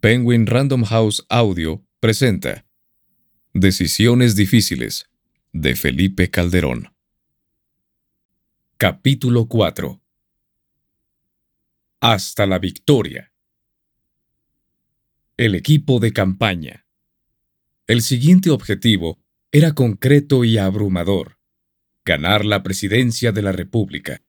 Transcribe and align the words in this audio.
Penguin 0.00 0.46
Random 0.46 0.84
House 0.84 1.26
Audio 1.28 1.84
presenta 1.98 2.64
Decisiones 3.52 4.36
difíciles 4.36 5.10
de 5.52 5.74
Felipe 5.74 6.30
Calderón. 6.30 6.94
Capítulo 8.76 9.48
4 9.48 10.00
Hasta 11.98 12.46
la 12.46 12.60
victoria. 12.60 13.32
El 15.36 15.56
equipo 15.56 15.98
de 15.98 16.12
campaña. 16.12 16.86
El 17.88 18.02
siguiente 18.02 18.50
objetivo 18.50 19.18
era 19.50 19.72
concreto 19.72 20.44
y 20.44 20.58
abrumador, 20.58 21.40
ganar 22.04 22.44
la 22.44 22.62
presidencia 22.62 23.32
de 23.32 23.42
la 23.42 23.50
República. 23.50 24.22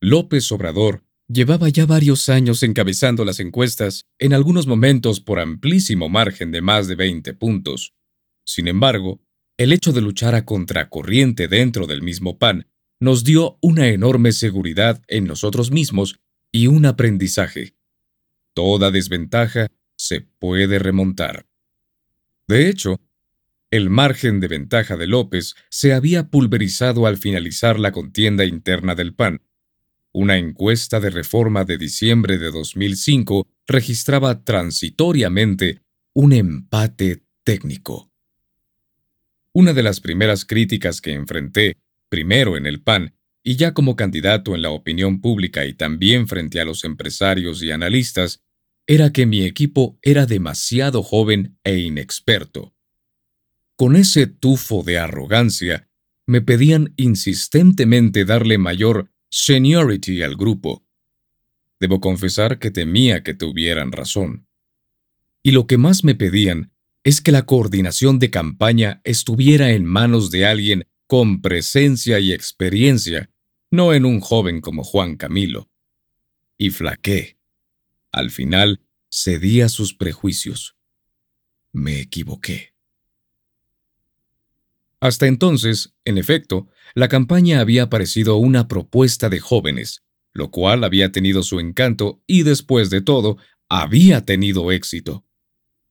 López 0.00 0.50
Obrador 0.50 1.04
llevaba 1.28 1.68
ya 1.68 1.86
varios 1.86 2.28
años 2.28 2.62
encabezando 2.62 3.24
las 3.24 3.38
encuestas, 3.38 4.06
en 4.18 4.32
algunos 4.32 4.66
momentos 4.66 5.20
por 5.20 5.38
amplísimo 5.38 6.08
margen 6.08 6.50
de 6.50 6.62
más 6.62 6.88
de 6.88 6.96
20 6.96 7.34
puntos. 7.34 7.94
Sin 8.44 8.66
embargo, 8.66 9.20
el 9.58 9.72
hecho 9.72 9.92
de 9.92 10.00
luchar 10.00 10.34
a 10.34 10.44
contracorriente 10.44 11.48
dentro 11.48 11.86
del 11.86 12.02
mismo 12.02 12.38
PAN 12.38 12.66
nos 13.00 13.24
dio 13.24 13.58
una 13.60 13.88
enorme 13.88 14.32
seguridad 14.32 15.02
en 15.06 15.24
nosotros 15.24 15.70
mismos 15.70 16.18
y 16.50 16.66
un 16.66 16.86
aprendizaje. 16.86 17.74
Toda 18.54 18.90
desventaja 18.90 19.68
se 19.96 20.22
puede 20.22 20.78
remontar. 20.78 21.46
De 22.48 22.68
hecho, 22.68 23.00
el 23.70 23.90
margen 23.90 24.40
de 24.40 24.48
ventaja 24.48 24.96
de 24.96 25.06
López 25.06 25.54
se 25.68 25.92
había 25.92 26.30
pulverizado 26.30 27.06
al 27.06 27.18
finalizar 27.18 27.78
la 27.78 27.92
contienda 27.92 28.46
interna 28.46 28.94
del 28.94 29.14
PAN, 29.14 29.42
una 30.18 30.36
encuesta 30.36 30.98
de 30.98 31.10
reforma 31.10 31.64
de 31.64 31.78
diciembre 31.78 32.38
de 32.38 32.50
2005 32.50 33.46
registraba 33.68 34.42
transitoriamente 34.42 35.82
un 36.12 36.32
empate 36.32 37.22
técnico. 37.44 38.10
Una 39.52 39.72
de 39.72 39.84
las 39.84 40.00
primeras 40.00 40.44
críticas 40.44 41.00
que 41.00 41.12
enfrenté, 41.12 41.76
primero 42.08 42.56
en 42.56 42.66
el 42.66 42.82
PAN 42.82 43.14
y 43.44 43.54
ya 43.54 43.74
como 43.74 43.94
candidato 43.94 44.56
en 44.56 44.62
la 44.62 44.70
opinión 44.70 45.20
pública 45.20 45.64
y 45.66 45.74
también 45.74 46.26
frente 46.26 46.60
a 46.60 46.64
los 46.64 46.82
empresarios 46.82 47.62
y 47.62 47.70
analistas, 47.70 48.42
era 48.88 49.12
que 49.12 49.24
mi 49.24 49.44
equipo 49.44 50.00
era 50.02 50.26
demasiado 50.26 51.04
joven 51.04 51.56
e 51.62 51.78
inexperto. 51.78 52.74
Con 53.76 53.94
ese 53.94 54.26
tufo 54.26 54.82
de 54.82 54.98
arrogancia, 54.98 55.88
me 56.26 56.40
pedían 56.40 56.92
insistentemente 56.96 58.24
darle 58.24 58.58
mayor 58.58 59.12
seniority 59.28 60.22
al 60.22 60.36
grupo. 60.36 60.84
Debo 61.80 62.00
confesar 62.00 62.58
que 62.58 62.70
temía 62.70 63.22
que 63.22 63.34
tuvieran 63.34 63.92
razón. 63.92 64.46
Y 65.42 65.52
lo 65.52 65.66
que 65.66 65.78
más 65.78 66.04
me 66.04 66.14
pedían 66.14 66.72
es 67.04 67.20
que 67.20 67.32
la 67.32 67.46
coordinación 67.46 68.18
de 68.18 68.30
campaña 68.30 69.00
estuviera 69.04 69.70
en 69.70 69.84
manos 69.84 70.30
de 70.30 70.46
alguien 70.46 70.86
con 71.06 71.40
presencia 71.40 72.18
y 72.18 72.32
experiencia, 72.32 73.30
no 73.70 73.94
en 73.94 74.04
un 74.04 74.20
joven 74.20 74.60
como 74.60 74.84
Juan 74.84 75.16
Camilo. 75.16 75.70
Y 76.58 76.70
flaqué. 76.70 77.38
Al 78.12 78.30
final, 78.30 78.82
cedí 79.10 79.60
a 79.60 79.68
sus 79.68 79.94
prejuicios. 79.94 80.76
Me 81.72 82.00
equivoqué. 82.00 82.74
Hasta 85.00 85.26
entonces, 85.26 85.94
en 86.04 86.18
efecto, 86.18 86.68
la 86.94 87.08
campaña 87.08 87.60
había 87.60 87.88
parecido 87.88 88.36
una 88.36 88.66
propuesta 88.66 89.28
de 89.28 89.38
jóvenes, 89.38 90.02
lo 90.32 90.50
cual 90.50 90.84
había 90.84 91.12
tenido 91.12 91.42
su 91.42 91.60
encanto 91.60 92.22
y 92.26 92.42
después 92.42 92.90
de 92.90 93.00
todo, 93.00 93.38
había 93.68 94.24
tenido 94.24 94.72
éxito. 94.72 95.24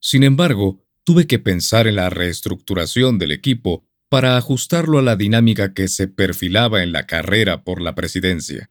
Sin 0.00 0.22
embargo, 0.24 0.84
tuve 1.04 1.26
que 1.26 1.38
pensar 1.38 1.86
en 1.86 1.96
la 1.96 2.10
reestructuración 2.10 3.18
del 3.18 3.32
equipo 3.32 3.86
para 4.08 4.36
ajustarlo 4.36 4.98
a 4.98 5.02
la 5.02 5.16
dinámica 5.16 5.74
que 5.74 5.88
se 5.88 6.08
perfilaba 6.08 6.82
en 6.82 6.92
la 6.92 7.06
carrera 7.06 7.62
por 7.62 7.80
la 7.80 7.94
presidencia. 7.94 8.70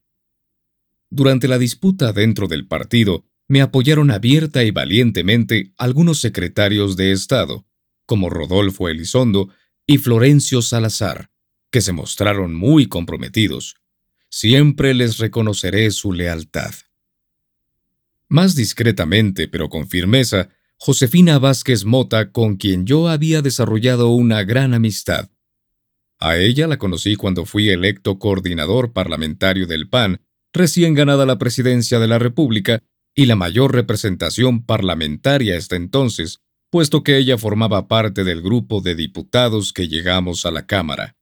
Durante 1.09 1.47
la 1.47 1.57
disputa 1.57 2.11
dentro 2.11 2.47
del 2.47 2.67
partido, 2.67 3.25
me 3.47 3.61
apoyaron 3.61 4.11
abierta 4.11 4.63
y 4.63 4.71
valientemente 4.71 5.73
algunos 5.77 6.19
secretarios 6.19 6.97
de 6.97 7.11
Estado, 7.11 7.65
como 8.05 8.29
Rodolfo 8.29 8.89
Elizondo, 8.89 9.49
y 9.87 9.97
Florencio 9.99 10.61
Salazar, 10.61 11.31
que 11.71 11.79
se 11.79 11.93
mostraron 11.93 12.53
muy 12.53 12.87
comprometidos. 12.87 13.77
Siempre 14.29 14.93
les 14.93 15.17
reconoceré 15.17 15.89
su 15.91 16.11
lealtad. 16.11 16.75
Más 18.27 18.55
discretamente, 18.55 19.47
pero 19.47 19.69
con 19.69 19.87
firmeza, 19.87 20.49
Josefina 20.77 21.39
Vázquez 21.39 21.85
Mota, 21.85 22.31
con 22.33 22.57
quien 22.57 22.85
yo 22.85 23.07
había 23.07 23.41
desarrollado 23.41 24.09
una 24.09 24.43
gran 24.43 24.73
amistad. 24.73 25.31
A 26.19 26.37
ella 26.37 26.67
la 26.67 26.77
conocí 26.77 27.15
cuando 27.15 27.45
fui 27.45 27.69
electo 27.69 28.19
coordinador 28.19 28.91
parlamentario 28.91 29.67
del 29.67 29.87
PAN, 29.87 30.21
recién 30.51 30.95
ganada 30.95 31.25
la 31.25 31.37
presidencia 31.37 31.99
de 31.99 32.07
la 32.07 32.19
República 32.19 32.83
y 33.15 33.25
la 33.25 33.35
mayor 33.35 33.73
representación 33.73 34.65
parlamentaria 34.65 35.57
hasta 35.57 35.77
entonces, 35.77 36.41
puesto 36.69 37.03
que 37.03 37.17
ella 37.17 37.37
formaba 37.37 37.87
parte 37.87 38.23
del 38.23 38.41
grupo 38.41 38.81
de 38.81 38.95
diputados 38.95 39.73
que 39.73 39.87
llegamos 39.87 40.45
a 40.45 40.51
la 40.51 40.65
Cámara. 40.65 41.15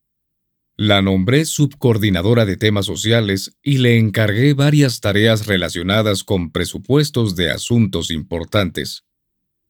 La 0.78 1.02
nombré 1.02 1.46
subcoordinadora 1.46 2.46
de 2.46 2.58
temas 2.58 2.86
sociales 2.86 3.58
y 3.64 3.78
le 3.78 3.98
encargué 3.98 4.54
varias 4.54 5.00
tareas 5.00 5.48
relacionadas 5.48 6.24
con 6.24 6.52
presupuestos 6.52 7.38
de 7.38 7.50
asuntos 7.52 8.12
importantes. 8.12 9.06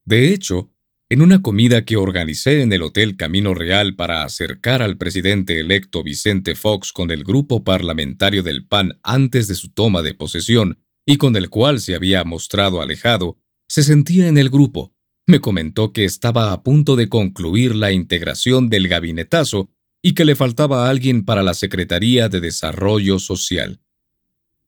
De 0.04 0.32
hecho, 0.32 0.72
en 1.08 1.22
una 1.22 1.40
comida 1.42 1.84
que 1.84 1.96
organicé 1.96 2.62
en 2.62 2.72
el 2.72 2.82
Hotel 2.82 3.16
Camino 3.16 3.54
Real 3.54 3.94
para 3.94 4.24
acercar 4.24 4.82
al 4.82 4.96
presidente 4.96 5.60
electo 5.60 6.02
Vicente 6.02 6.56
Fox 6.56 6.92
con 6.92 7.12
el 7.12 7.22
grupo 7.22 7.62
parlamentario 7.62 8.42
del 8.42 8.66
PAN 8.66 8.98
antes 9.04 9.46
de 9.46 9.54
su 9.54 9.72
toma 9.72 10.02
de 10.02 10.14
posesión 10.14 10.80
y 11.04 11.18
con 11.18 11.36
el 11.36 11.48
cual 11.48 11.78
se 11.78 11.94
había 11.94 12.24
mostrado 12.24 12.82
alejado, 12.82 13.38
se 13.68 13.84
sentía 13.84 14.26
en 14.26 14.38
el 14.38 14.50
grupo, 14.50 14.95
me 15.26 15.40
comentó 15.40 15.92
que 15.92 16.04
estaba 16.04 16.52
a 16.52 16.62
punto 16.62 16.94
de 16.94 17.08
concluir 17.08 17.74
la 17.74 17.90
integración 17.90 18.68
del 18.68 18.88
gabinetazo 18.88 19.70
y 20.00 20.14
que 20.14 20.24
le 20.24 20.36
faltaba 20.36 20.88
alguien 20.88 21.24
para 21.24 21.42
la 21.42 21.54
Secretaría 21.54 22.28
de 22.28 22.40
Desarrollo 22.40 23.18
Social. 23.18 23.80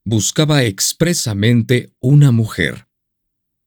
Buscaba 0.04 0.64
expresamente 0.64 1.92
una 2.00 2.32
mujer. 2.32 2.88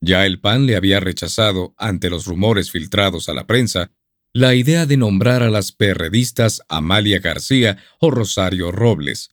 Ya 0.01 0.25
el 0.25 0.41
PAN 0.41 0.65
le 0.65 0.75
había 0.75 0.99
rechazado, 0.99 1.73
ante 1.77 2.09
los 2.09 2.25
rumores 2.25 2.71
filtrados 2.71 3.29
a 3.29 3.33
la 3.33 3.47
prensa, 3.47 3.91
la 4.33 4.55
idea 4.55 4.85
de 4.85 4.97
nombrar 4.97 5.43
a 5.43 5.49
las 5.49 5.71
perredistas 5.71 6.61
Amalia 6.67 7.19
García 7.19 7.77
o 7.99 8.11
Rosario 8.11 8.71
Robles. 8.71 9.29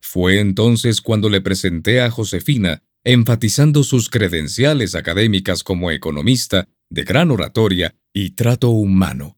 Fue 0.00 0.38
entonces 0.38 1.00
cuando 1.00 1.28
le 1.28 1.40
presenté 1.40 2.02
a 2.02 2.10
Josefina, 2.10 2.82
enfatizando 3.04 3.82
sus 3.82 4.10
credenciales 4.10 4.94
académicas 4.94 5.64
como 5.64 5.90
economista 5.90 6.68
de 6.94 7.02
gran 7.02 7.32
oratoria 7.32 7.94
y 8.12 8.30
trato 8.30 8.70
humano. 8.70 9.36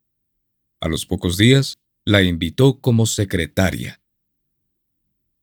A 0.78 0.88
los 0.88 1.06
pocos 1.06 1.38
días, 1.38 1.78
la 2.04 2.22
invitó 2.22 2.80
como 2.80 3.06
secretaria. 3.06 4.02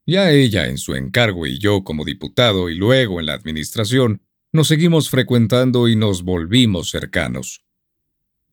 Ya 0.05 0.31
ella 0.31 0.67
en 0.67 0.77
su 0.77 0.93
encargo 0.95 1.47
y 1.47 1.57
yo 1.57 1.83
como 1.83 2.05
diputado 2.05 2.69
y 2.69 2.75
luego 2.75 3.19
en 3.19 3.25
la 3.25 3.33
administración, 3.33 4.21
nos 4.51 4.67
seguimos 4.67 5.09
frecuentando 5.09 5.87
y 5.87 5.95
nos 5.95 6.21
volvimos 6.21 6.91
cercanos. 6.91 7.65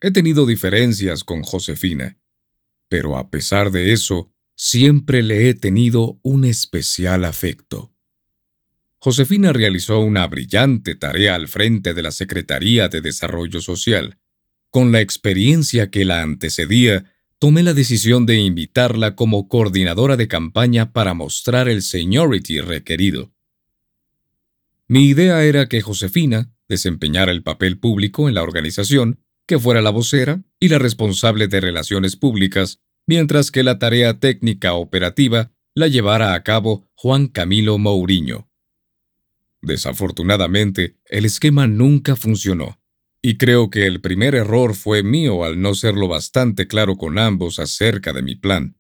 He 0.01 0.11
tenido 0.11 0.47
diferencias 0.47 1.23
con 1.23 1.43
Josefina, 1.43 2.19
pero 2.89 3.19
a 3.19 3.31
pesar 3.31 3.71
de 3.71 3.93
eso, 3.93 4.33
siempre 4.57 5.23
le 5.23 5.51
he 5.51 5.55
tenido 5.55 6.19
un 6.23 6.47
especial 6.47 7.27
afecto. 7.27 7.93
Josefina 9.03 9.55
realizó 9.55 10.01
una 10.01 10.27
brillante 10.27 10.95
tarea 10.95 11.35
al 11.35 11.49
frente 11.49 11.95
de 11.95 12.03
la 12.03 12.11
Secretaría 12.11 12.89
de 12.89 13.01
Desarrollo 13.01 13.63
Social. 13.63 14.19
Con 14.69 14.93
la 14.93 15.01
experiencia 15.01 15.91
que 15.91 16.05
la 16.05 16.21
antecedía, 16.21 17.11
tomé 17.39 17.63
la 17.63 17.73
decisión 17.73 18.27
de 18.27 18.37
invitarla 18.37 19.17
como 19.17 19.49
coordinadora 19.49 20.19
de 20.19 20.29
campaña 20.29 20.93
para 20.93 21.15
mostrar 21.15 21.67
el 21.67 21.81
seniority 21.81 22.61
requerido. 22.61 23.33
Mi 24.87 25.07
idea 25.07 25.45
era 25.45 25.67
que 25.67 25.81
Josefina 25.81 26.53
desempeñara 26.69 27.33
el 27.33 27.43
papel 27.43 27.79
público 27.79 28.29
en 28.29 28.35
la 28.35 28.43
organización, 28.43 29.19
que 29.47 29.59
fuera 29.59 29.81
la 29.81 29.91
vocera 29.91 30.43
y 30.61 30.69
la 30.69 30.79
responsable 30.79 31.49
de 31.49 31.61
relaciones 31.61 32.17
públicas, 32.17 32.81
mientras 33.07 33.51
que 33.51 33.63
la 33.63 33.79
tarea 33.79 34.21
técnica 34.21 34.75
operativa 34.75 35.53
la 35.75 35.89
llevara 35.89 36.35
a 36.35 36.43
cabo 36.43 36.87
Juan 36.95 37.29
Camilo 37.29 37.79
Mourinho. 37.79 38.50
Desafortunadamente, 39.63 40.97
el 41.07 41.25
esquema 41.25 41.67
nunca 41.67 42.17
funcionó, 42.17 42.81
y 43.23 43.37
creo 43.37 43.69
que 43.69 43.87
el 43.87 44.01
primer 44.01 44.35
error 44.35 44.75
fue 44.75 45.03
mío 45.03 45.45
al 45.45 45.61
no 45.61 45.75
ser 45.75 45.95
lo 45.95 46.09
bastante 46.09 46.67
claro 46.67 46.97
con 46.97 47.19
ambos 47.19 47.59
acerca 47.59 48.13
de 48.13 48.23
mi 48.23 48.35
plan. 48.35 48.80